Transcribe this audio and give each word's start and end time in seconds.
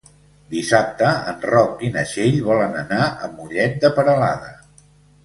Dissabte 0.51 1.09
en 1.31 1.35
Roc 1.51 1.83
i 1.87 1.91
na 1.97 2.03
Txell 2.13 2.39
volen 2.47 2.73
anar 2.79 3.05
a 3.07 3.29
Mollet 3.37 3.77
de 3.85 3.93
Peralada. 3.99 4.51